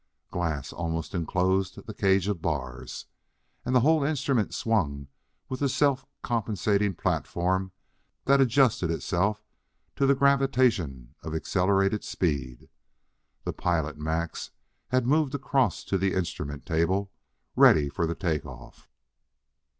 [0.31, 3.05] Glass almost enclosed the cage of bars,
[3.63, 5.09] and the whole instrument swung
[5.47, 7.71] with the self compensating platform
[8.25, 9.45] that adjusted itself
[9.95, 12.67] to the "gravitation" of accelerated speed.
[13.43, 14.49] The pilot, Max,
[14.87, 17.11] had moved across to the instrument table,
[17.55, 18.89] ready for the take off.